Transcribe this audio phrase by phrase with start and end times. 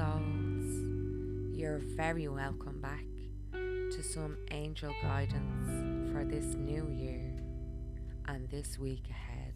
[0.00, 0.64] souls,
[1.52, 3.04] you're very welcome back
[3.52, 5.68] to some angel guidance
[6.10, 7.36] for this new year
[8.26, 9.52] and this week ahead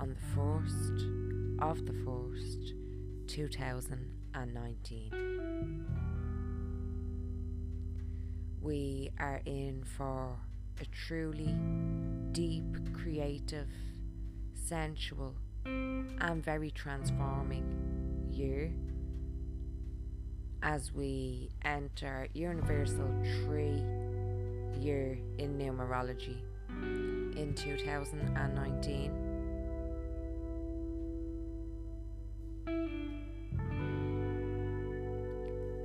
[0.00, 2.72] on the 1st of the 1st,
[3.26, 5.84] 2019.
[8.62, 10.38] We are in for
[10.80, 11.54] a truly
[12.32, 13.68] deep, creative,
[14.54, 15.34] sensual,
[15.66, 18.72] and very transforming year
[20.64, 23.08] as we enter Universal
[23.44, 23.84] Three
[24.80, 26.38] year in numerology
[27.36, 29.34] in 2019.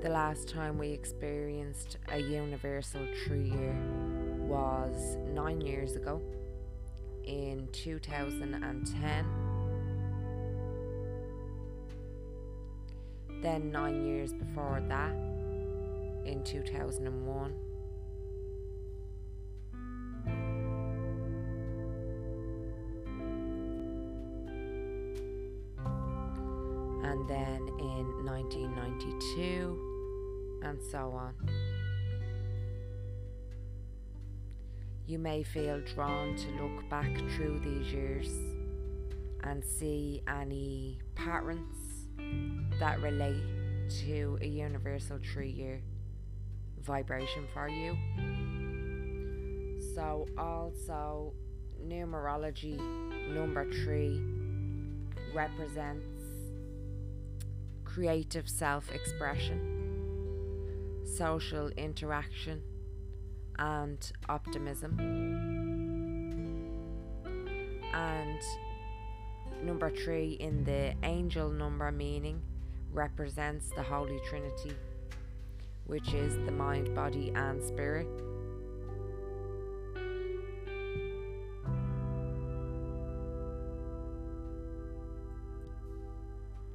[0.02, 3.76] The last time we experienced a universal three year
[4.48, 6.22] was nine years ago
[7.26, 9.39] in 2010.
[13.42, 15.14] Then, nine years before that,
[16.26, 17.54] in 2001.
[27.04, 29.90] And then in 1992,
[30.64, 31.34] and so on.
[35.08, 38.30] You may feel drawn to look back through these years
[39.44, 42.08] and see any patterns
[42.80, 43.44] that relate
[44.06, 45.82] to a universal three year
[46.82, 47.98] vibration for you.
[49.96, 51.34] So, also,
[51.86, 52.80] numerology
[53.34, 54.22] number three
[55.34, 56.24] represents
[57.84, 59.60] creative self expression,
[61.18, 62.62] social interaction
[63.58, 64.98] and optimism.
[67.94, 68.42] And
[69.64, 72.42] number three in the angel number meaning
[72.92, 74.74] represents the Holy Trinity,
[75.86, 78.08] which is the mind, body, and spirit.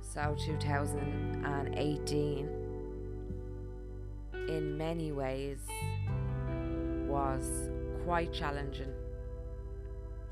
[0.00, 2.48] So 2018
[4.48, 5.58] in many ways
[7.08, 7.68] was
[8.04, 8.92] quite challenging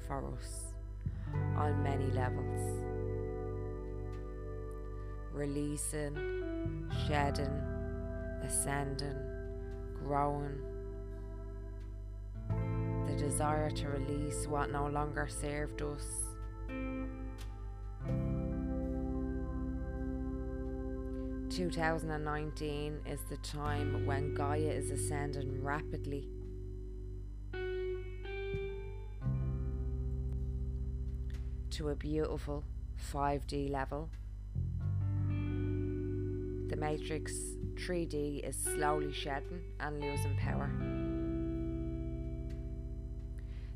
[0.06, 0.74] for us
[1.56, 2.91] on many levels.
[5.32, 7.62] Releasing, shedding,
[8.44, 9.16] ascending,
[9.94, 10.58] growing.
[13.06, 16.06] The desire to release what no longer served us.
[21.50, 26.28] Two thousand and nineteen is the time when Gaia is ascending rapidly
[31.70, 32.64] to a beautiful
[33.12, 34.10] 5D level.
[36.72, 37.34] The Matrix
[37.74, 40.70] 3D is slowly shedding and losing power.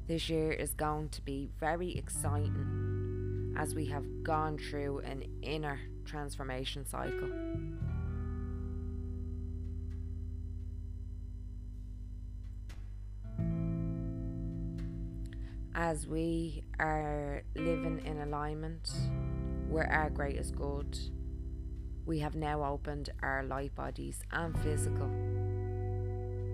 [0.08, 5.78] This year is going to be very exciting as we have gone through an inner
[6.06, 7.30] transformation cycle.
[15.78, 18.90] as we are living in alignment
[19.68, 20.98] with our greatest good,
[22.06, 25.10] we have now opened our light bodies and physical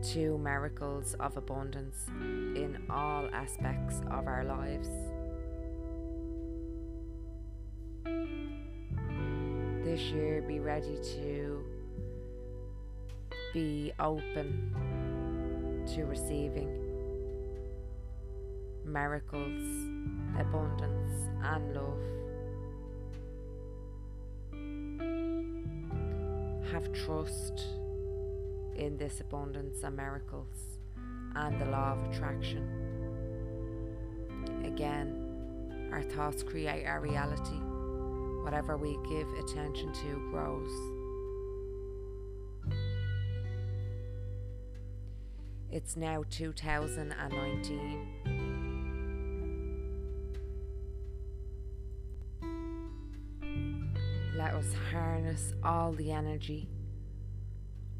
[0.02, 4.88] to miracles of abundance in all aspects of our lives.
[9.84, 11.62] This year, be ready to
[13.52, 16.78] be open to receiving
[18.86, 19.62] miracles,
[20.38, 22.21] abundance, and love.
[26.72, 27.66] Have trust
[28.76, 30.78] in this abundance and miracles
[31.36, 32.66] and the law of attraction.
[34.64, 37.60] Again, our thoughts create our reality.
[38.42, 40.72] Whatever we give attention to grows.
[45.70, 48.51] It's now 2019.
[54.92, 56.68] Harness all the energy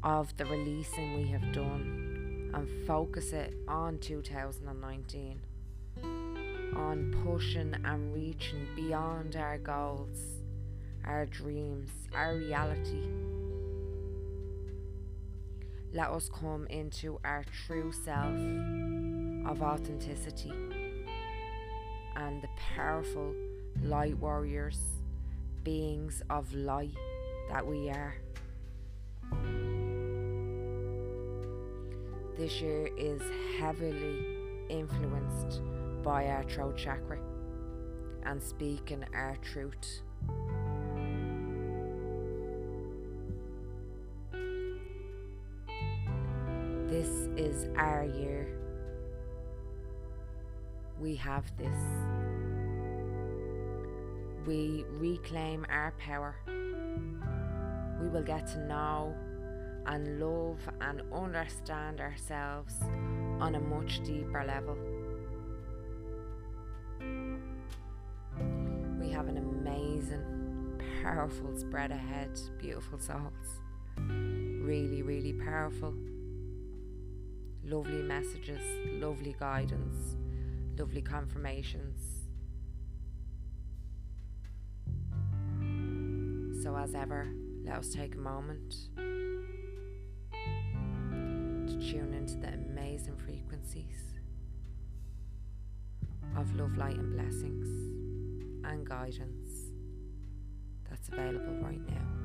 [0.03, 5.39] of the releasing we have done and focus it on 2019
[6.75, 10.19] on pushing and reaching beyond our goals,
[11.05, 13.07] our dreams, our reality.
[15.93, 18.35] Let us come into our true self
[19.47, 20.51] of authenticity
[22.15, 23.33] and the powerful
[23.83, 24.79] light warriors
[25.63, 26.95] beings of light
[27.49, 28.15] that we are.
[32.37, 33.21] This year is
[33.59, 34.25] heavily
[34.69, 35.61] influenced
[36.03, 37.19] by our throat chakra
[38.25, 40.01] and speaking our truth.
[46.89, 48.47] This is our year.
[50.99, 52.22] We have this.
[54.45, 56.35] We reclaim our power.
[58.01, 59.15] We will get to know
[59.85, 62.75] and love and understand ourselves
[63.39, 64.77] on a much deeper level.
[68.99, 73.61] We have an amazing, powerful spread ahead, beautiful souls.
[73.97, 75.93] Really, really powerful.
[77.63, 78.61] Lovely messages,
[79.01, 80.17] lovely guidance,
[80.77, 82.12] lovely confirmations.
[86.75, 87.29] As ever,
[87.63, 88.75] let us take a moment
[91.67, 94.15] to tune into the amazing frequencies
[96.35, 97.67] of love, light, and blessings
[98.65, 99.71] and guidance
[100.89, 102.22] that's available right now.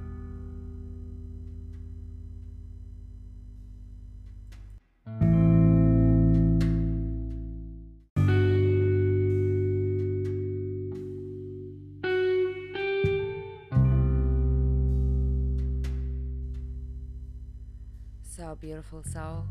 [18.38, 19.49] So, beautiful souls,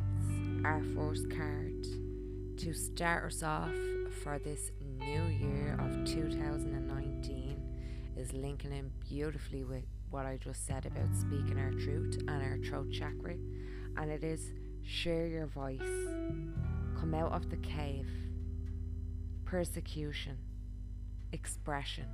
[0.64, 1.84] our first card
[2.58, 3.74] to start us off
[4.24, 7.62] for this new year of 2019
[8.16, 12.60] is linking in beautifully with what I just said about speaking our truth and our
[12.64, 13.34] throat chakra,
[13.98, 14.54] and it is
[14.84, 15.82] share your voice,
[16.98, 18.08] come out of the cave,
[19.44, 20.38] persecution,
[21.34, 22.06] expression.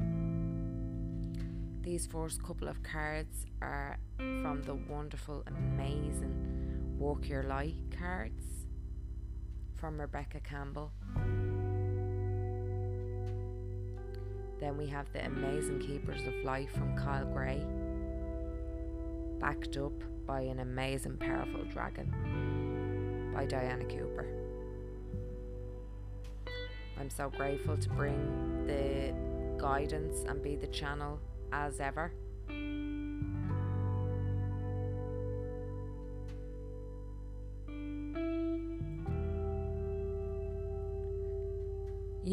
[1.84, 6.53] These first couple of cards are from the wonderful, amazing
[6.98, 8.66] Work Your Light cards
[9.76, 10.92] from Rebecca Campbell.
[14.60, 17.66] Then we have the Amazing Keepers of Life from Kyle Gray,
[19.40, 19.92] backed up
[20.26, 24.28] by an amazing, powerful dragon by Diana Cooper.
[27.00, 29.14] I'm so grateful to bring the
[29.60, 31.20] guidance and be the channel
[31.52, 32.14] as ever.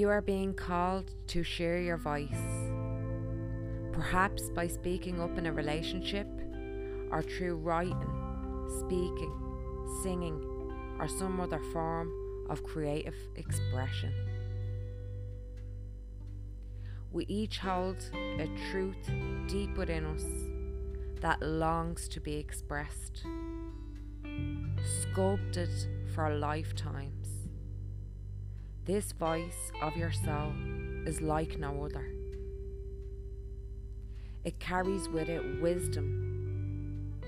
[0.00, 2.42] You are being called to share your voice,
[3.92, 6.26] perhaps by speaking up in a relationship
[7.10, 8.08] or through writing,
[8.78, 9.34] speaking,
[10.02, 10.40] singing,
[10.98, 12.10] or some other form
[12.48, 14.14] of creative expression.
[17.12, 19.10] We each hold a truth
[19.48, 20.24] deep within us
[21.20, 23.26] that longs to be expressed,
[25.02, 25.68] sculpted
[26.14, 27.19] for lifetimes.
[28.86, 30.52] This voice of your soul
[31.06, 32.06] is like no other.
[34.42, 37.20] It carries with it wisdom.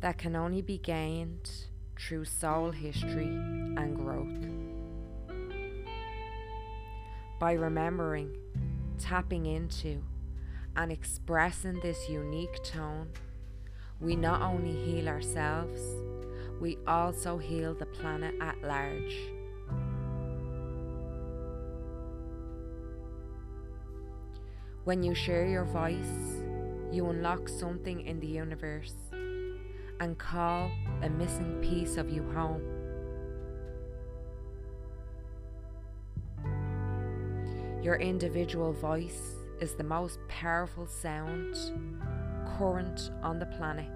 [0.00, 1.50] That can only be gained
[1.98, 4.46] through soul history and growth.
[7.40, 8.36] By remembering,
[8.96, 10.04] tapping into,
[10.76, 13.08] and expressing this unique tone
[14.00, 15.80] we not only heal ourselves,
[16.60, 19.16] we also heal the planet at large.
[24.84, 26.42] When you share your voice,
[26.92, 28.94] you unlock something in the universe
[30.00, 30.70] and call
[31.02, 32.62] a missing piece of you home.
[37.82, 41.56] Your individual voice is the most powerful sound
[42.58, 43.86] current on the planet.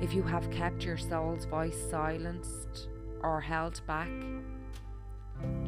[0.00, 2.88] If you have kept your soul's voice silenced
[3.22, 4.10] or held back,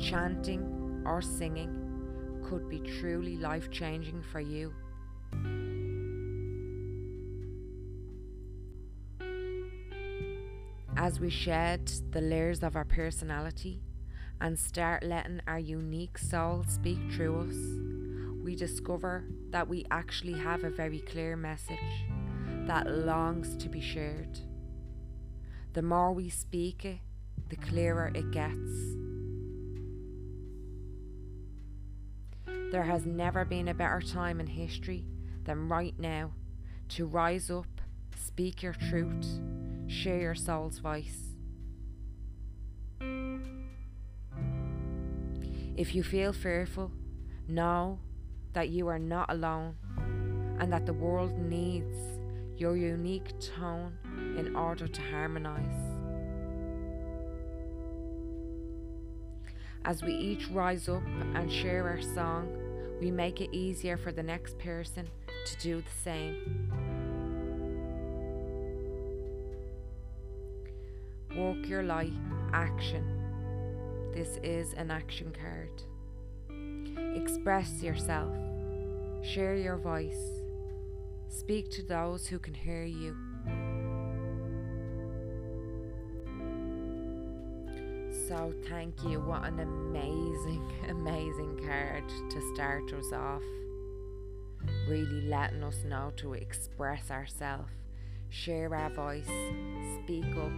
[0.01, 1.81] chanting or singing
[2.45, 4.73] could be truly life changing for you.
[10.97, 13.81] As we shed the layers of our personality
[14.41, 17.84] and start letting our unique soul speak through us,
[18.45, 22.05] we discover that we actually have a very clear message
[22.67, 24.39] that longs to be shared.
[25.73, 26.99] The more we speak it,
[27.49, 28.71] the clearer it gets.
[32.71, 35.07] There has never been a better time in history
[35.45, 36.33] than right now
[36.91, 37.81] to rise up,
[38.15, 39.41] speak your truth,
[39.87, 41.35] share your soul's voice.
[45.77, 46.93] If you feel fearful,
[47.49, 48.01] know
[48.55, 49.75] that you are not alone
[50.59, 51.97] and that the world needs
[52.57, 53.93] your unique tone
[54.39, 55.95] in order to harmonize.
[59.85, 61.03] As we each rise up
[61.35, 62.49] and share our song,
[63.01, 65.09] we make it easier for the next person
[65.47, 66.71] to do the same.
[71.37, 72.13] Work your light,
[72.53, 73.05] action.
[74.15, 75.83] This is an action card.
[77.17, 78.33] Express yourself,
[79.25, 80.43] share your voice,
[81.29, 83.17] speak to those who can hear you.
[88.29, 89.21] So, thank you.
[89.21, 93.43] What an amazing, amazing card to start us off.
[94.89, 97.71] Really letting us know to express ourselves,
[98.29, 99.29] share our voice,
[100.03, 100.53] speak up.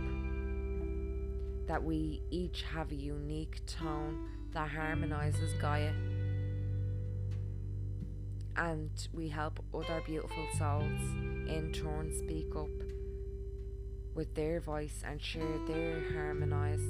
[1.67, 5.93] That we each have a unique tone that harmonizes Gaia.
[8.57, 11.01] And we help other beautiful souls
[11.47, 12.69] in turn speak up
[14.15, 16.81] with their voice and share their harmonize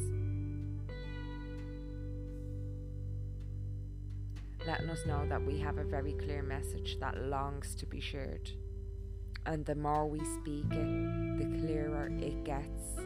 [4.66, 8.50] letting us know that we have a very clear message that longs to be shared.
[9.44, 12.98] And the more we speak it, the clearer it gets.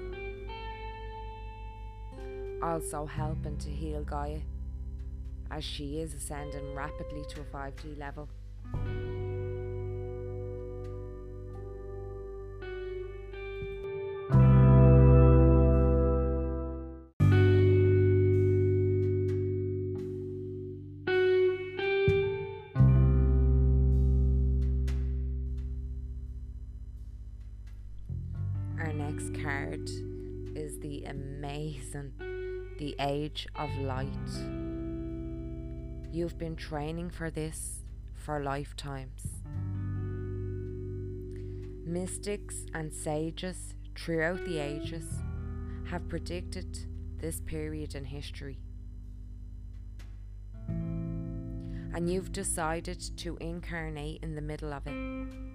[2.62, 4.38] Also, helping to heal Gaia
[5.50, 8.28] as she is ascending rapidly to a 5D level.
[31.06, 32.12] Amazing.
[32.78, 34.08] The Age of Light.
[36.12, 39.22] You've been training for this for lifetimes.
[41.86, 45.06] Mystics and sages throughout the ages
[45.88, 46.78] have predicted
[47.18, 48.58] this period in history.
[50.68, 55.49] And you've decided to incarnate in the middle of it.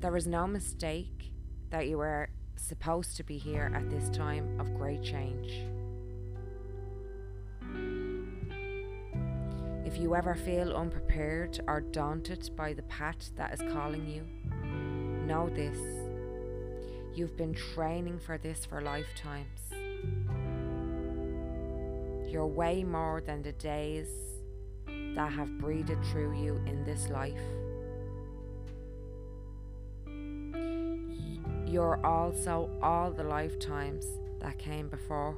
[0.00, 1.30] There is no mistake
[1.68, 5.62] that you are supposed to be here at this time of great change.
[9.84, 14.24] If you ever feel unprepared or daunted by the path that is calling you,
[15.26, 15.78] know this.
[17.14, 19.60] You've been training for this for lifetimes.
[22.26, 24.08] You're way more than the days
[24.86, 27.59] that have breathed through you in this life.
[31.70, 34.04] You're also all the lifetimes
[34.40, 35.36] that came before.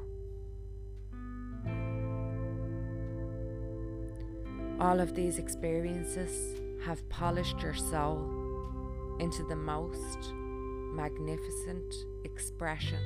[4.81, 8.19] All of these experiences have polished your soul
[9.21, 10.33] into the most
[10.95, 12.99] magnificent expression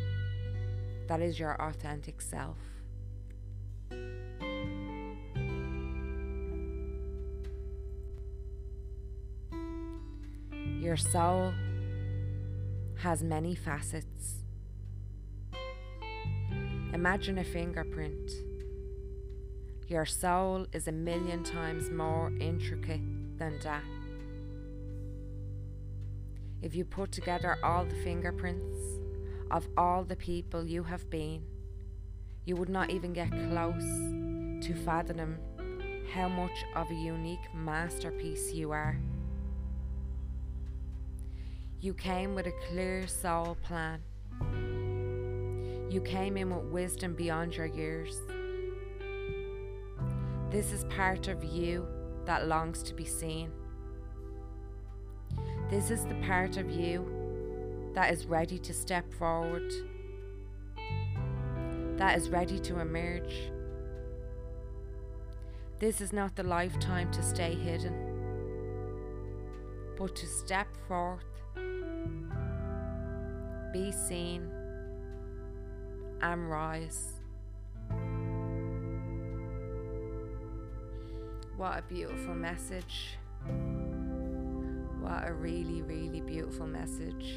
[1.08, 2.58] that is your authentic self.
[10.80, 11.52] Your soul
[12.98, 14.44] has many facets.
[16.92, 18.30] Imagine a fingerprint.
[19.88, 23.84] Your soul is a million times more intricate than that.
[26.62, 28.78] If you put together all the fingerprints
[29.50, 31.42] of all the people you have been,
[32.44, 33.84] you would not even get close
[34.66, 35.36] to fathom
[36.12, 38.98] how much of a unique masterpiece you are.
[41.78, 44.00] You came with a clear soul plan.
[45.90, 48.18] You came in with wisdom beyond your years.
[50.50, 51.86] This is part of you
[52.24, 53.52] that longs to be seen.
[55.68, 59.70] This is the part of you that is ready to step forward,
[61.98, 63.50] that is ready to emerge.
[65.78, 67.94] This is not the lifetime to stay hidden,
[69.98, 71.35] but to step forth
[73.76, 74.50] be seen
[76.22, 77.20] and rise.
[81.58, 83.18] What a beautiful message.
[85.00, 87.34] What a really, really beautiful message.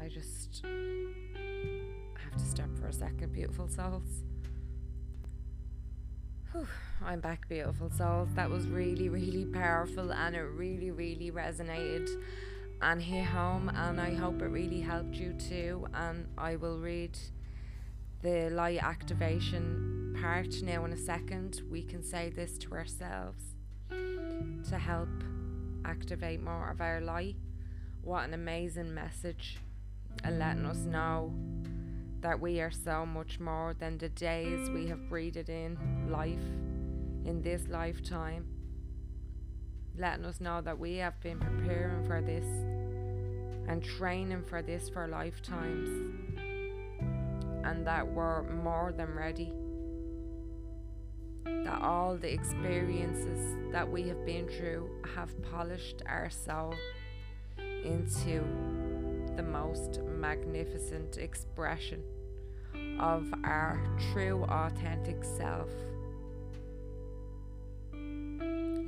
[0.00, 4.24] I just have to stop for a second, beautiful souls.
[6.50, 6.66] Whew,
[7.04, 8.30] I'm back, beautiful souls.
[8.34, 12.08] That was really, really powerful and it really, really resonated
[12.82, 15.86] and hit home, and I hope it really helped you too.
[15.94, 17.18] And I will read
[18.22, 21.62] the light activation part now in a second.
[21.70, 23.42] We can say this to ourselves
[23.90, 25.08] to help
[25.84, 27.36] activate more of our light.
[28.02, 29.58] What an amazing message,
[30.24, 31.32] and letting us know
[32.20, 35.78] that we are so much more than the days we have breathed in
[36.10, 36.38] life
[37.26, 38.46] in this lifetime.
[39.98, 42.46] Letting us know that we have been preparing for this
[43.68, 45.88] and training for this for lifetimes,
[47.64, 49.52] and that we're more than ready.
[51.44, 56.74] That all the experiences that we have been through have polished our soul
[57.58, 58.44] into
[59.36, 62.02] the most magnificent expression
[63.00, 63.80] of our
[64.12, 65.70] true, authentic self.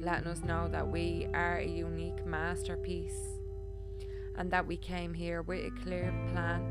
[0.01, 3.39] Letting us know that we are a unique masterpiece
[4.37, 6.63] and that we came here with a clear plan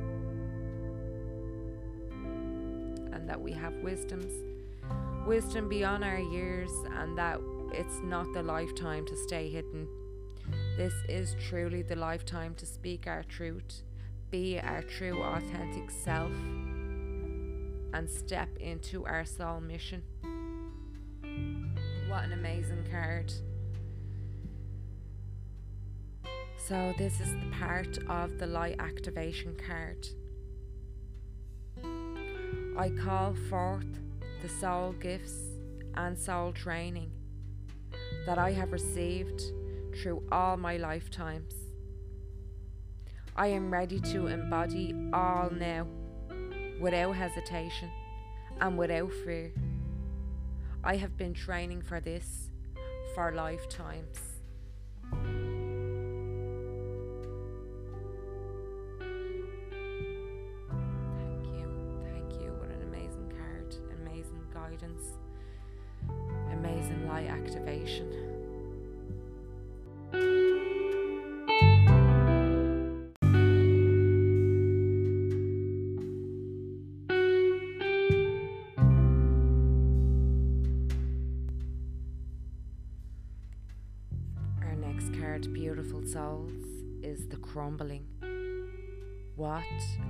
[3.12, 4.32] and that we have wisdoms,
[5.26, 7.42] wisdom beyond our years, and that
[7.74, 9.88] it's not the lifetime to stay hidden.
[10.78, 13.84] This is truly the lifetime to speak our truth,
[14.32, 16.32] be our true, authentic self
[17.94, 20.04] and step into our soul mission.
[22.08, 23.34] What an amazing card!
[26.56, 30.08] So, this is the part of the light activation card.
[32.78, 33.88] I call forth
[34.42, 35.36] the soul gifts
[35.96, 37.12] and soul training
[38.26, 39.42] that I have received
[40.02, 41.54] through all my lifetimes.
[43.36, 45.88] I am ready to embody all now
[46.80, 47.90] without hesitation
[48.62, 49.52] and without fear.
[50.84, 52.50] I have been training for this
[53.16, 54.27] for lifetimes.
[85.46, 86.52] Beautiful souls
[87.04, 88.08] is the crumbling.
[89.36, 89.64] What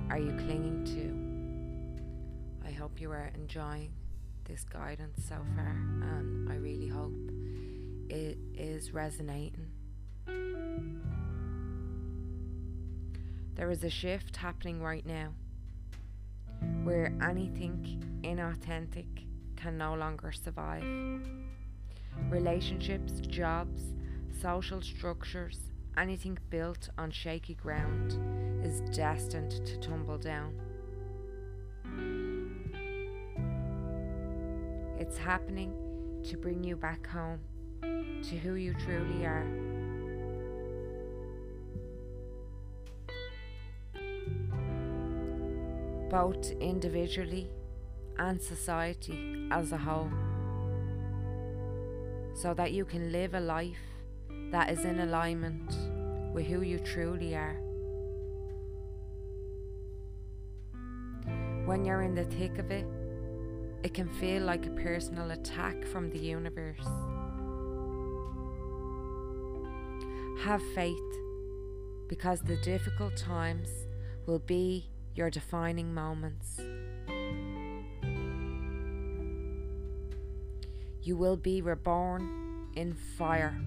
[0.08, 2.66] are you clinging to?
[2.66, 3.92] I hope you are enjoying
[4.44, 7.12] this guidance so far, and I really hope
[8.08, 9.66] it is resonating.
[13.54, 15.34] There is a shift happening right now
[16.84, 20.84] where anything inauthentic can no longer survive.
[22.30, 23.82] Relationships, jobs,
[24.40, 25.58] social structures,
[25.96, 28.16] anything built on shaky ground,
[28.64, 30.54] is destined to tumble down.
[34.98, 35.72] It's happening
[36.24, 37.40] to bring you back home
[37.82, 39.46] to who you truly are.
[46.10, 47.50] Both individually
[48.18, 50.10] and society as a whole,
[52.34, 53.76] so that you can live a life
[54.50, 55.76] that is in alignment
[56.34, 57.60] with who you truly are.
[61.66, 62.86] When you're in the thick of it,
[63.82, 66.86] it can feel like a personal attack from the universe.
[70.44, 70.96] Have faith
[72.08, 73.68] because the difficult times
[74.26, 76.60] will be your defining moments.
[81.02, 83.58] You will be reborn in fire.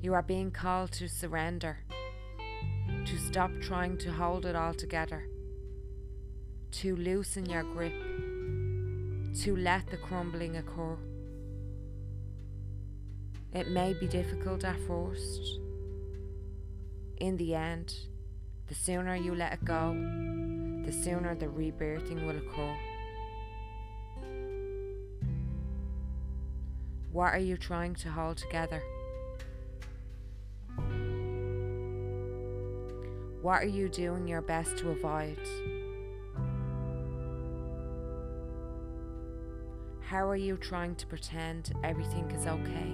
[0.00, 1.78] You are being called to surrender,
[3.04, 5.28] to stop trying to hold it all together,
[6.70, 7.92] to loosen your grip,
[9.42, 10.96] to let the crumbling occur.
[13.52, 15.58] It may be difficult at first.
[17.16, 17.92] In the end,
[18.68, 19.94] the sooner you let it go,
[20.84, 22.76] the sooner the rebirthing will occur.
[27.10, 28.80] What are you trying to hold together?
[33.48, 35.38] What are you doing your best to avoid?
[40.00, 42.92] How are you trying to pretend everything is okay?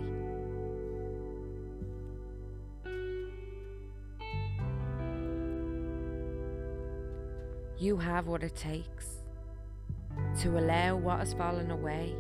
[7.77, 9.25] You have what it takes
[10.43, 12.15] to allow what has fallen away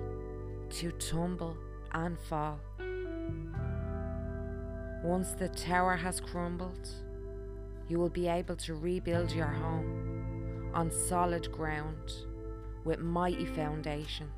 [0.70, 1.56] to tumble
[1.92, 2.58] and fall.
[5.04, 6.88] Once the tower has crumbled,
[7.88, 12.12] you will be able to rebuild your home on solid ground
[12.84, 14.30] with mighty foundations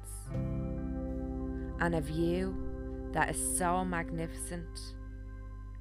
[1.81, 2.55] and a view
[3.13, 4.95] that is so magnificent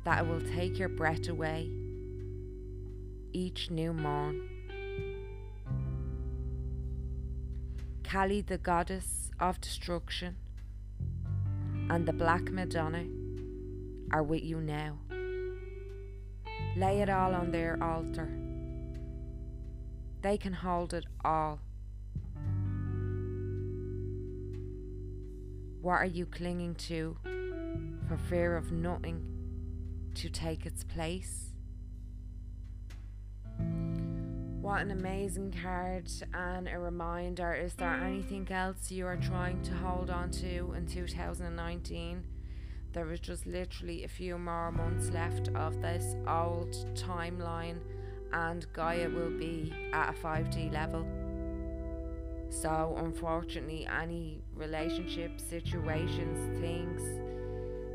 [0.03, 1.71] that it will take your breath away
[3.33, 4.49] each new morn.
[8.03, 10.37] Kali, the goddess of destruction,
[11.89, 13.05] and the Black Madonna
[14.11, 14.97] are with you now.
[16.77, 18.29] Lay it all on their altar.
[20.21, 21.59] They can hold it all.
[25.81, 27.15] What are you clinging to
[28.07, 29.23] for fear of nothing
[30.15, 31.51] to take its place?
[34.65, 37.53] What an amazing card and a reminder.
[37.53, 42.23] Is there anything else you are trying to hold on to in 2019?
[42.95, 47.79] There is just literally a few more months left of this old timeline,
[48.31, 51.05] and Gaia will be at a 5D level.
[52.49, 57.01] So, unfortunately, any relationship situations, things,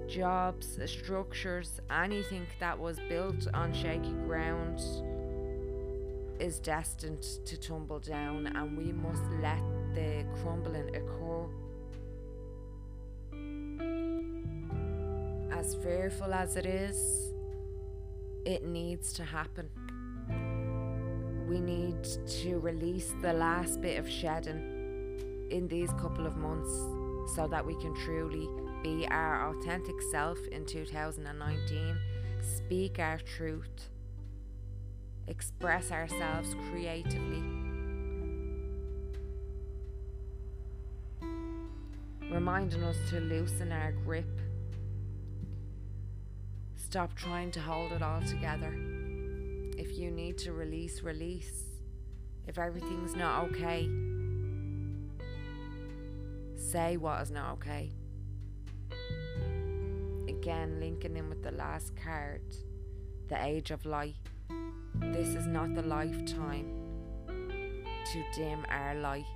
[0.07, 4.81] jobs, structures, anything that was built on shaky ground
[6.39, 9.63] is destined to tumble down, and we must let
[9.95, 11.47] the crumbling occur.
[15.61, 17.35] As fearful as it is,
[18.47, 19.69] it needs to happen.
[21.47, 22.03] We need
[22.43, 26.71] to release the last bit of shedding in these couple of months
[27.35, 28.49] so that we can truly
[28.83, 31.95] be our authentic self in 2019,
[32.41, 33.91] speak our truth
[35.29, 37.43] express ourselves creatively.
[42.33, 44.50] Reminding us to loosen our grip.
[46.91, 48.75] Stop trying to hold it all together.
[49.79, 51.63] If you need to release, release.
[52.49, 53.89] If everything's not okay,
[56.57, 57.93] say what is not okay.
[60.29, 62.43] Again, linking in with the last card,
[63.29, 64.17] the age of light.
[64.97, 66.75] This is not the lifetime
[67.29, 69.27] to dim our light.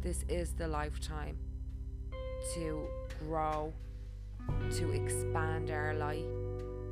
[0.00, 1.36] This is the lifetime
[2.54, 2.86] to
[3.26, 3.74] grow,
[4.72, 6.26] to expand our light,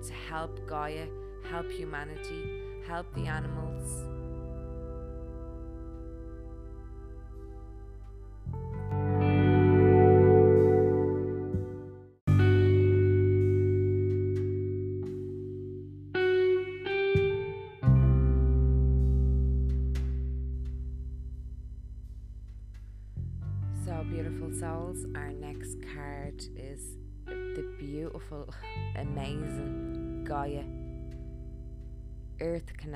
[0.06, 1.06] to help Gaia,
[1.48, 4.15] help humanity, help the animals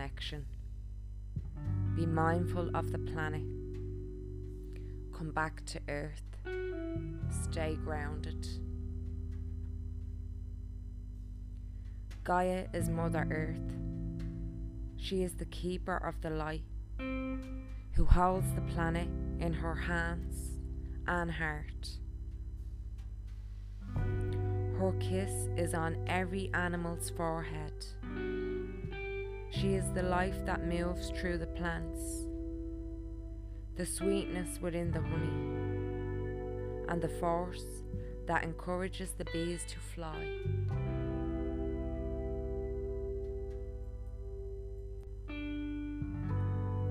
[0.01, 0.47] connection.
[1.95, 3.43] Be mindful of the planet.
[5.13, 6.23] Come back to Earth.
[7.45, 8.49] Stay grounded.
[12.25, 13.77] Gaia is Mother Earth.
[14.97, 16.65] She is the keeper of the light,
[16.99, 19.09] who holds the planet
[19.39, 20.61] in her hands
[21.07, 21.91] and heart.
[24.79, 27.85] Her kiss is on every animal's forehead.
[29.51, 32.27] She is the life that moves through the plants,
[33.77, 37.65] the sweetness within the honey, and the force
[38.27, 40.25] that encourages the bees to fly.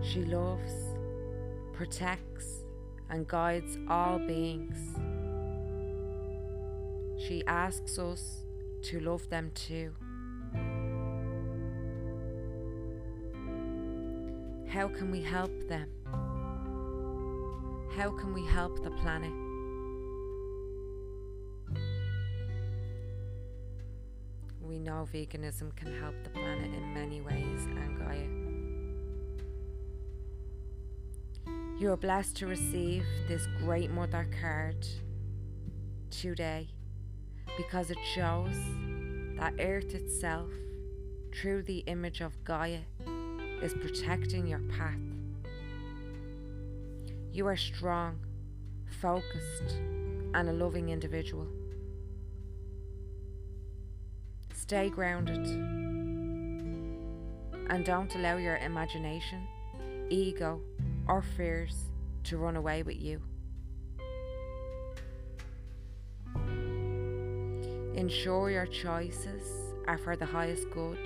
[0.04, 0.74] She loves,
[1.72, 2.66] protects,
[3.10, 4.78] and guides all beings.
[7.26, 8.44] She asks us
[8.84, 9.94] to love them too.
[14.80, 15.90] How can we help them?
[17.98, 19.34] How can we help the planet?
[24.62, 28.30] We know veganism can help the planet in many ways, and Gaia.
[31.78, 34.88] You are blessed to receive this Great Mother card
[36.10, 36.70] today
[37.58, 38.56] because it shows
[39.36, 40.50] that Earth itself,
[41.34, 42.80] through the image of Gaia,
[43.62, 45.00] is protecting your path.
[47.32, 48.20] You are strong,
[49.02, 49.78] focused,
[50.34, 51.48] and a loving individual.
[54.54, 55.46] Stay grounded
[57.70, 59.48] and don't allow your imagination,
[60.10, 60.62] ego,
[61.08, 61.76] or fears
[62.24, 63.22] to run away with you.
[67.96, 70.98] Ensure your choices are for the highest good.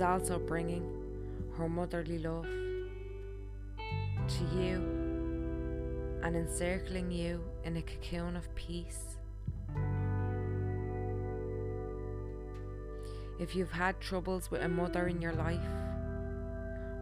[0.00, 0.84] Also bringing
[1.56, 2.44] her motherly love
[4.28, 4.76] to you
[6.22, 9.16] and encircling you in a cocoon of peace.
[13.38, 15.60] If you've had troubles with a mother in your life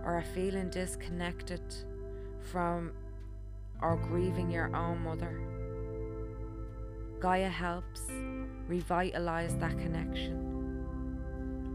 [0.05, 1.63] or are feeling disconnected
[2.51, 2.93] from
[3.81, 5.41] or grieving your own mother,
[7.21, 8.03] Gaia helps
[8.69, 10.44] revitalize that connection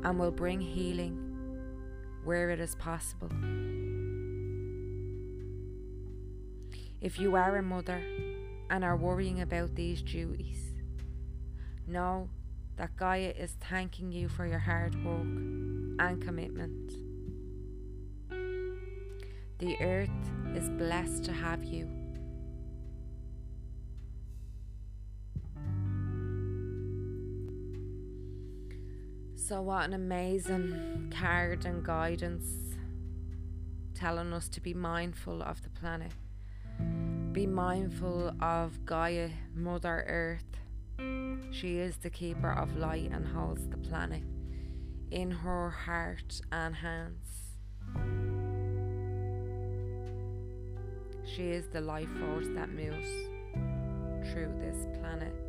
[0.03, 1.17] and will bring healing
[2.23, 3.29] where it is possible.
[7.01, 8.01] If you are a mother
[8.69, 10.73] and are worrying about these duties,
[11.87, 12.29] know
[12.77, 16.91] that Gaia is thanking you for your hard work and commitment.
[19.59, 20.09] The earth
[20.55, 21.98] is blessed to have you
[29.49, 32.45] So, what an amazing card and guidance
[33.95, 36.11] telling us to be mindful of the planet,
[37.31, 41.49] be mindful of Gaia, Mother Earth.
[41.51, 44.21] She is the keeper of light and holds the planet
[45.09, 47.55] in her heart and hands.
[51.25, 53.09] She is the life force that moves
[54.31, 55.48] through this planet.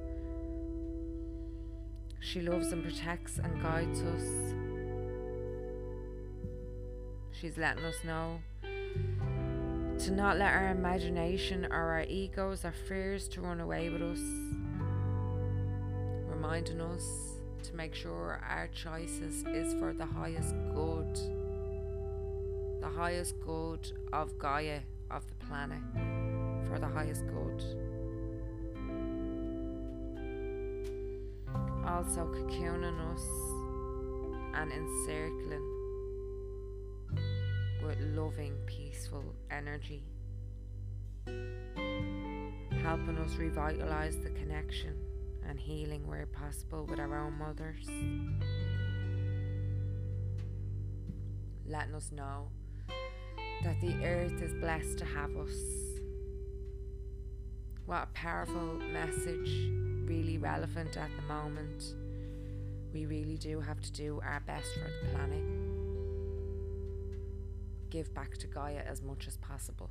[2.20, 4.54] She loves and protects and guides us.
[7.32, 8.40] She's letting us know
[10.00, 14.20] to not let our imagination or our egos or fears to run away with us.
[16.28, 17.04] Reminding us
[17.64, 21.14] to make sure our choices is for the highest good.
[22.80, 24.80] The highest good of Gaia,
[25.10, 25.82] of the planet,
[26.68, 27.89] for the highest good.
[31.90, 33.22] Also cocooning us
[34.54, 35.66] and encircling
[37.84, 40.04] with loving, peaceful energy,
[42.82, 44.94] helping us revitalize the connection
[45.48, 47.88] and healing where possible with our own mothers,
[51.66, 52.48] letting us know
[53.64, 55.56] that the earth is blessed to have us.
[57.86, 61.94] What a powerful message really relevant at the moment.
[62.92, 65.44] We really do have to do our best for the planet.
[67.90, 69.88] Give back to Gaia as much as possible.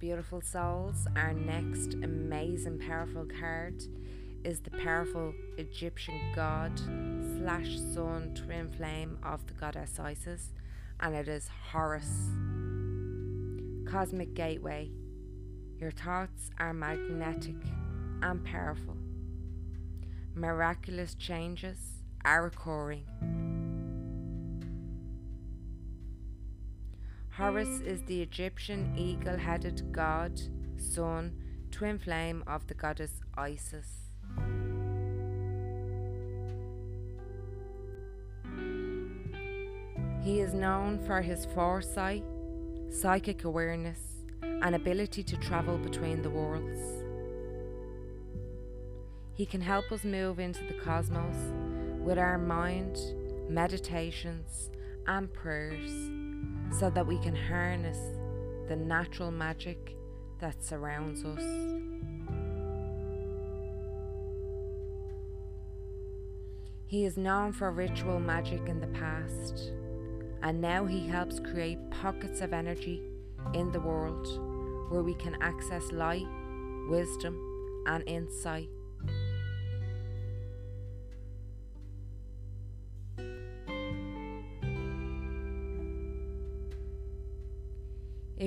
[0.00, 3.82] Beautiful souls, our next amazing, powerful card
[4.44, 10.52] is the powerful Egyptian god slash son twin flame of the goddess Isis,
[11.00, 12.30] and it is Horus.
[13.90, 14.92] Cosmic Gateway.
[15.80, 17.56] Your thoughts are magnetic
[18.22, 18.96] and powerful.
[20.32, 21.78] Miraculous changes
[22.24, 23.02] are occurring.
[27.38, 30.40] Horus is the Egyptian eagle headed god,
[30.76, 31.36] son,
[31.70, 34.10] twin flame of the goddess Isis.
[40.20, 42.24] He is known for his foresight,
[42.90, 44.00] psychic awareness,
[44.42, 47.04] and ability to travel between the worlds.
[49.34, 51.36] He can help us move into the cosmos
[52.00, 52.98] with our mind,
[53.48, 54.70] meditations,
[55.06, 56.17] and prayers
[56.70, 57.98] so that we can harness
[58.68, 59.96] the natural magic
[60.40, 61.42] that surrounds us.
[66.86, 69.72] He is known for ritual magic in the past,
[70.42, 73.02] and now he helps create pockets of energy
[73.52, 74.26] in the world
[74.90, 76.26] where we can access light,
[76.88, 78.70] wisdom, and insight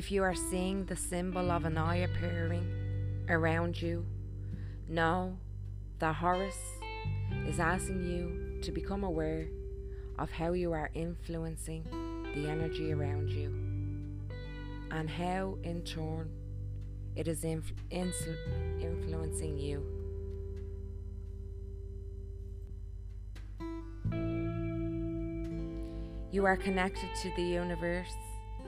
[0.01, 2.65] If you are seeing the symbol of an eye appearing
[3.29, 4.03] around you,
[4.89, 5.37] know
[5.99, 6.57] that Horus
[7.45, 9.45] is asking you to become aware
[10.17, 11.83] of how you are influencing
[12.33, 13.53] the energy around you
[14.89, 16.31] and how, in turn,
[17.15, 19.85] it is inf- influencing you.
[26.31, 28.15] You are connected to the universe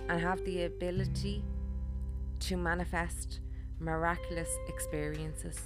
[0.10, 1.44] and have the ability
[2.40, 3.40] to manifest
[3.80, 5.60] miraculous experiences.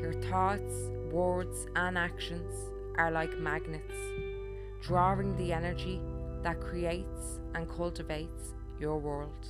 [0.00, 2.54] Your thoughts, words, and actions
[2.96, 3.96] are like magnets,
[4.82, 6.00] drawing the energy
[6.42, 9.48] that creates and cultivates your world.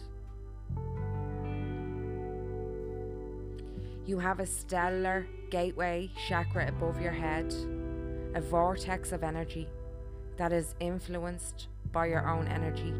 [4.07, 7.55] You have a stellar gateway chakra above your head,
[8.35, 9.69] a vortex of energy
[10.37, 12.93] that is influenced by your own energy.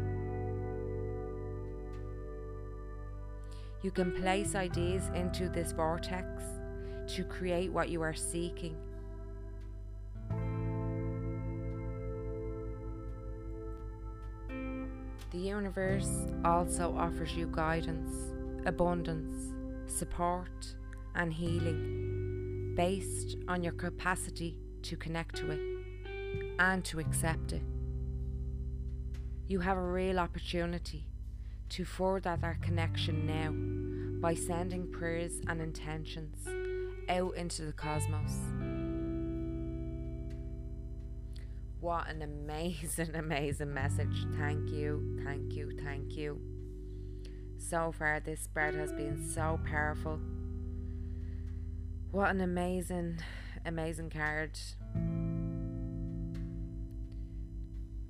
[3.83, 6.43] You can place ideas into this vortex
[7.07, 8.77] to create what you are seeking.
[15.31, 18.13] The universe also offers you guidance,
[18.65, 19.53] abundance,
[19.87, 20.75] support,
[21.15, 25.59] and healing based on your capacity to connect to it
[26.59, 27.63] and to accept it.
[29.47, 31.05] You have a real opportunity
[31.71, 33.51] to further that our connection now
[34.21, 36.35] by sending prayers and intentions
[37.07, 38.37] out into the cosmos.
[41.79, 44.25] What an amazing, amazing message.
[44.37, 46.41] Thank you, thank you, thank you.
[47.57, 50.19] So far, this spread has been so powerful.
[52.11, 53.19] What an amazing,
[53.65, 54.59] amazing card.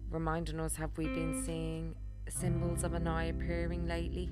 [0.10, 1.96] Reminding us, have we been seeing
[2.32, 4.32] symbols of an eye appearing lately?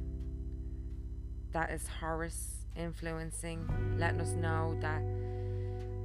[1.51, 5.01] That is Horus influencing, letting us know that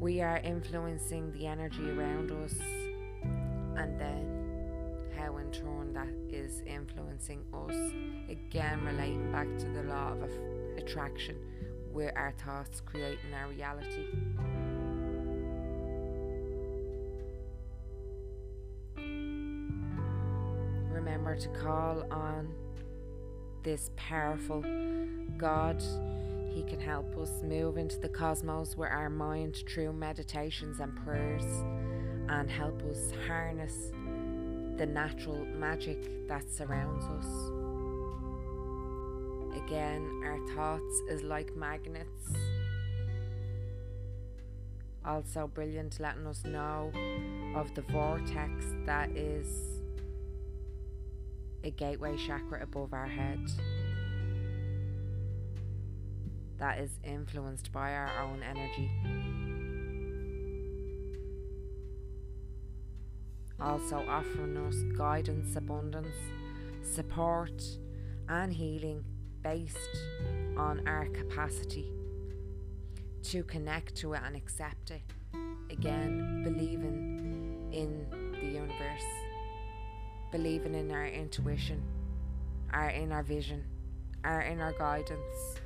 [0.01, 2.55] we are influencing the energy around us,
[3.77, 4.35] and then
[5.17, 7.75] how in turn that is influencing us.
[8.29, 10.31] Again, relating back to the law of
[10.77, 11.37] attraction
[11.93, 14.07] with our thoughts creating our reality.
[21.05, 22.55] Remember to call on
[23.63, 24.65] this powerful
[25.37, 25.83] God.
[26.51, 31.45] He can help us move into the cosmos with our mind through meditations and prayers
[32.31, 33.93] and help us harness
[34.79, 37.27] the natural magic that surrounds us.
[39.63, 42.33] Again, our thoughts is like magnets.
[45.05, 46.91] Also, brilliant letting us know
[47.55, 49.74] of the vortex that is
[51.65, 53.41] a gateway chakra above our head
[56.59, 58.91] that is influenced by our own energy.
[63.61, 66.15] Also, offering us guidance, abundance,
[66.83, 67.63] support,
[68.29, 69.05] and healing
[69.43, 69.79] based
[70.57, 71.91] on our capacity
[73.23, 75.03] to connect to it and accept it.
[75.71, 79.24] Again, believing in the universe,
[80.35, 81.81] believing in our intuition,
[82.73, 83.63] our inner vision,
[84.25, 85.61] our inner guidance.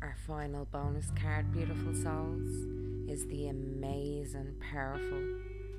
[0.00, 2.77] Our final bonus card, Beautiful Souls,
[3.08, 5.22] is the amazing, powerful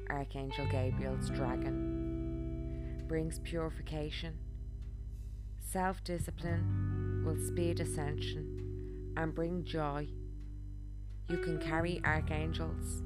[0.09, 3.03] Archangel Gabriel's dragon.
[3.07, 4.33] Brings purification,
[5.59, 10.07] self discipline, will speed ascension, and bring joy.
[11.27, 13.03] You can carry archangels.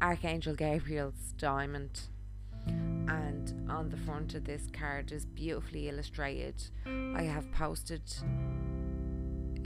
[0.00, 2.00] Archangel Gabriel's diamond
[2.66, 6.62] and on the front of this card is beautifully illustrated.
[6.86, 8.02] I have posted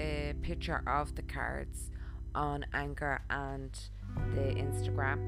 [0.01, 1.91] a picture of the cards
[2.37, 3.77] on Anchor and
[4.35, 5.19] the Instagram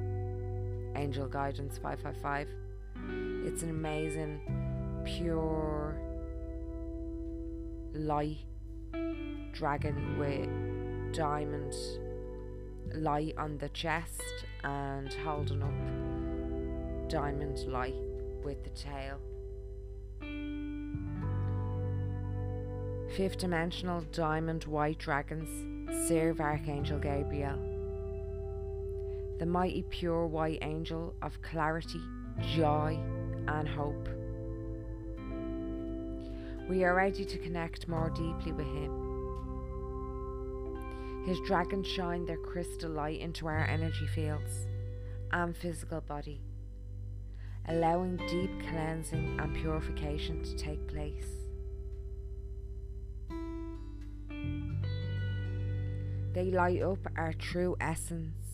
[0.95, 2.49] Angel Guidance 555.
[3.47, 4.41] It's an amazing,
[5.05, 5.97] pure
[7.95, 8.39] light
[9.53, 11.75] dragon with diamond
[12.95, 14.23] light on the chest
[14.63, 17.95] and holding up diamond light
[18.45, 19.19] with the tail.
[23.17, 27.59] Fifth dimensional diamond white dragons serve Archangel Gabriel,
[29.39, 32.01] the mighty pure white angel of clarity,
[32.55, 32.99] joy,
[33.47, 34.09] and hope.
[36.69, 39.07] We are ready to connect more deeply with him.
[41.25, 44.67] His dragons shine their crystal light into our energy fields
[45.33, 46.43] and physical body,
[47.69, 51.38] allowing deep cleansing and purification to take place.
[56.35, 58.45] They light up our true essence,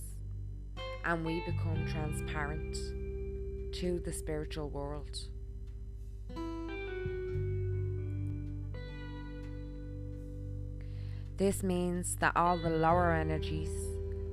[1.05, 2.77] and we become transparent
[3.75, 5.19] to the spiritual world.
[11.37, 13.73] This means that all the lower energies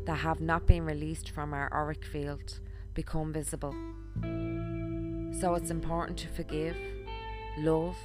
[0.05, 2.59] that have not been released from our auric field
[2.93, 3.73] become visible.
[5.39, 6.77] So it's important to forgive,
[7.57, 7.97] love,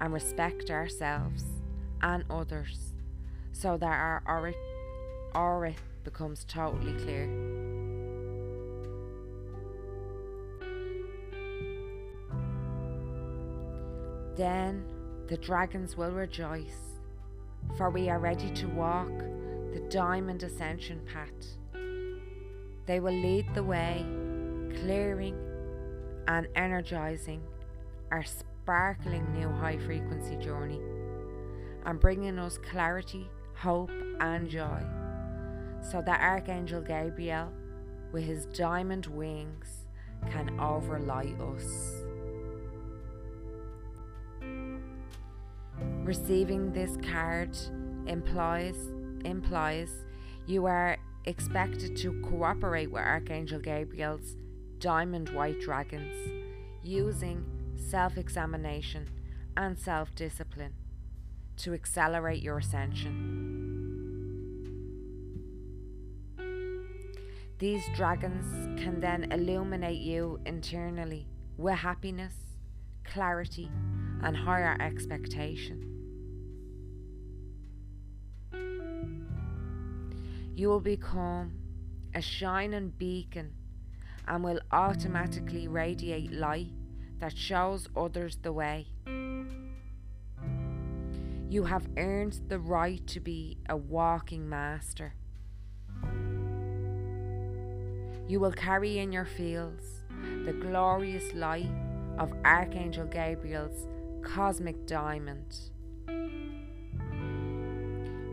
[0.00, 1.44] and respect ourselves
[2.00, 2.92] and others
[3.52, 4.56] so that our auric,
[5.34, 5.74] aura
[6.04, 7.26] becomes totally clear.
[14.36, 14.84] Then
[15.28, 16.98] the dragons will rejoice,
[17.76, 19.12] for we are ready to walk
[19.72, 21.28] the diamond ascension path.
[22.86, 24.04] They will lead the way,
[24.80, 25.36] clearing
[26.28, 27.42] and energizing
[28.10, 30.80] our sparkling new high frequency journey
[31.84, 34.82] and bringing us clarity, hope, and joy
[35.82, 37.52] so that Archangel Gabriel,
[38.12, 39.84] with his diamond wings,
[40.30, 42.02] can overlight us.
[46.04, 47.56] Receiving this card
[48.06, 48.76] implies
[49.24, 50.04] implies
[50.46, 54.36] you are expected to cooperate with Archangel Gabriel's
[54.78, 56.16] diamond white dragons
[56.82, 57.44] using
[57.76, 59.08] self-examination
[59.56, 60.74] and self-discipline
[61.58, 63.61] to accelerate your ascension.
[67.62, 72.34] These dragons can then illuminate you internally with happiness,
[73.04, 73.70] clarity,
[74.20, 75.78] and higher expectation.
[80.56, 81.52] You will become
[82.16, 83.52] a shining beacon
[84.26, 86.72] and will automatically radiate light
[87.20, 88.88] that shows others the way.
[91.48, 95.14] You have earned the right to be a walking master.
[98.32, 99.84] You will carry in your fields
[100.46, 101.70] the glorious light
[102.18, 103.86] of Archangel Gabriel's
[104.22, 105.54] cosmic diamond,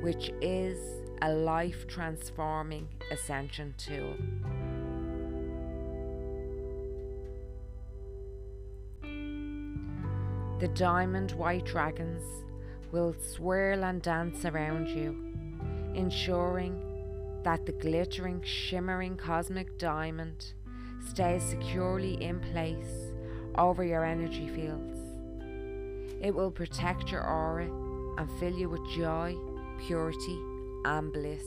[0.02, 0.78] which is
[1.22, 4.16] a life transforming ascension tool.
[10.62, 12.24] The diamond white dragons
[12.94, 15.14] will swirl and dance around you,
[15.94, 16.89] ensuring
[17.44, 20.54] that the glittering, shimmering cosmic diamond
[21.08, 23.12] stays securely in place
[23.58, 25.00] over your energy fields.
[26.22, 27.66] It will protect your aura
[28.18, 29.36] and fill you with joy,
[29.80, 30.40] purity,
[30.86, 31.44] and bliss.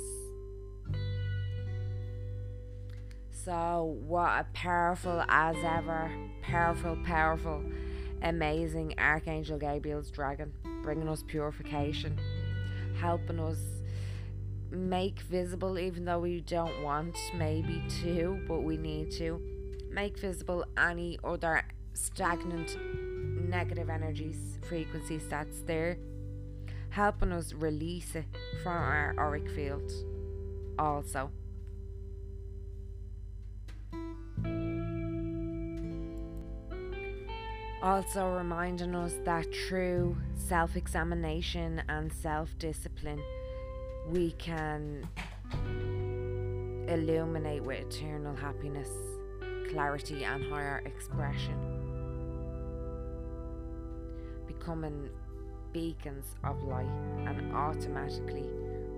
[3.45, 6.11] So, what a powerful, as ever,
[6.43, 7.63] powerful, powerful,
[8.23, 12.19] amazing Archangel Gabriel's dragon, bringing us purification,
[13.01, 13.59] helping us
[14.73, 19.41] make visible, even though we don't want maybe to, but we need to,
[19.91, 21.63] make visible any other
[21.95, 22.77] stagnant
[23.49, 25.99] negative energies, frequencies that's there,
[26.91, 28.25] helping us release it
[28.63, 29.93] from our auric field
[30.79, 31.31] also.
[37.83, 43.21] Also, reminding us that true self examination and self discipline,
[44.09, 45.09] we can
[46.89, 48.89] illuminate with eternal happiness,
[49.71, 51.57] clarity, and higher expression,
[54.47, 55.09] becoming
[55.73, 56.91] beacons of light
[57.27, 58.45] and automatically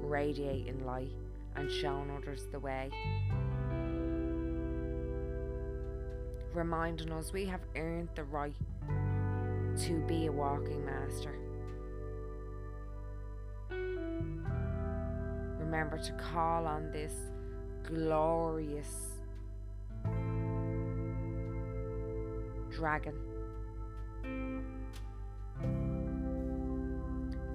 [0.02, 1.12] radiating light
[1.56, 2.90] and showing others the way.
[6.52, 8.54] Reminding us we have earned the right
[9.78, 11.34] to be a walking master.
[15.74, 17.12] Remember to call on this
[17.82, 19.18] glorious
[22.70, 23.14] dragon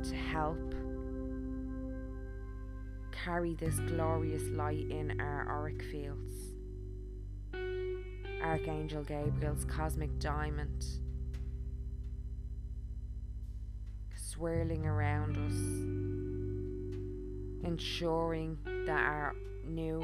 [0.03, 0.57] to help
[3.13, 6.33] carry this glorious light in our auric fields.
[8.43, 10.85] Archangel Gabriel's cosmic diamond
[14.13, 16.18] swirling around us,
[17.63, 19.35] ensuring that our
[19.65, 20.03] new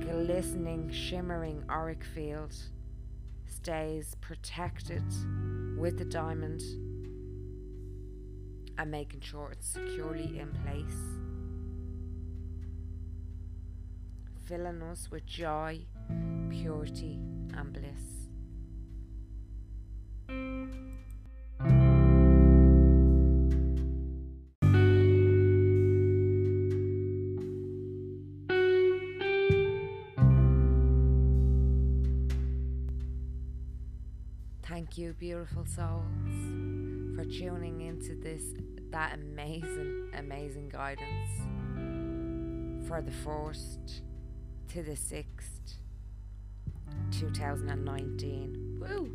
[0.00, 2.54] glistening, shimmering auric field
[3.46, 5.02] stays protected
[5.78, 6.60] with the diamond
[8.78, 11.00] and making sure it's securely in place.
[14.44, 15.80] Filling us with joy,
[16.50, 17.18] purity,
[17.56, 18.24] and bliss.
[35.18, 36.04] Beautiful souls,
[37.14, 38.42] for tuning into this,
[38.90, 41.30] that amazing, amazing guidance
[42.88, 44.00] for the 1st
[44.68, 45.78] to the 6th,
[47.12, 48.78] 2019.
[48.80, 49.12] Woo!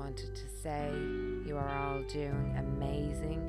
[0.00, 0.90] Wanted to say
[1.46, 3.42] you are all doing amazing.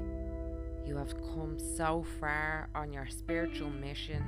[0.86, 4.22] You have come so far on your spiritual mission,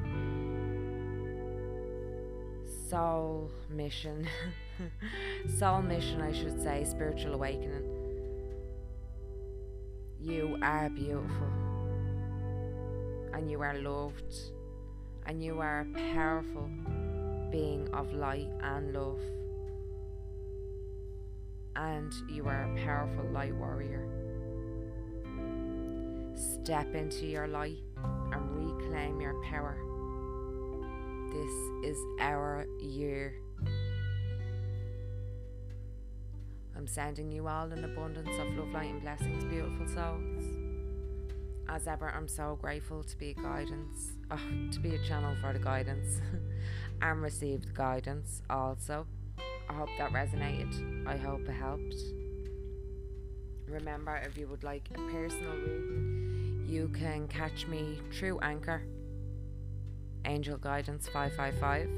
[2.89, 4.26] soul mission,
[5.59, 7.84] soul mission, I should say, spiritual awakening.
[10.21, 11.51] You are beautiful,
[13.34, 14.34] and you are loved,
[15.26, 16.69] and you are a powerful
[17.51, 19.19] being of light and love
[21.76, 24.07] and you are a powerful light warrior.
[26.36, 27.80] Step into your light
[28.32, 29.78] and reclaim your power.
[31.32, 33.36] This is our year.
[36.76, 40.43] I'm sending you all an abundance of love, light, and blessings, beautiful souls.
[41.69, 44.39] As ever, I'm so grateful to be a guidance, oh,
[44.71, 46.19] to be a channel for the guidance,
[47.01, 49.07] and received guidance also.
[49.70, 51.07] I hope that resonated.
[51.07, 51.95] I hope it helped.
[53.68, 58.84] Remember, if you would like a personal reading, you can catch me through Anchor,
[60.26, 61.89] Angel Guidance 555,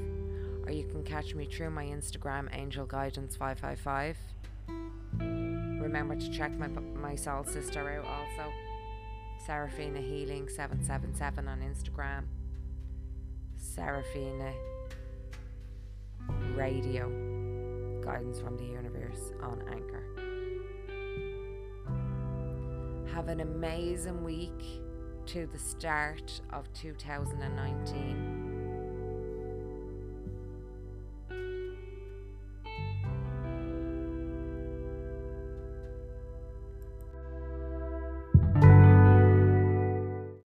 [0.66, 4.16] or you can catch me through my Instagram, Angel Guidance 555.
[5.18, 8.52] Remember to check my my soul sister out also,
[9.44, 12.24] Seraphina Healing 777 on Instagram,
[13.56, 14.52] Seraphina
[16.54, 17.35] Radio
[18.06, 20.04] guidance from the universe on Anchor.
[23.12, 24.80] Have an amazing week
[25.26, 28.45] to the start of 2019.